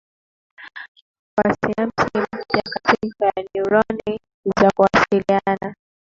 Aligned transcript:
kwa 1.35 1.53
sinapsi 1.53 2.09
mpya 2.21 2.61
kati 2.73 3.11
ya 3.19 3.31
neuroni 3.53 4.19
za 4.61 4.71
kuwasiliana 4.75 5.75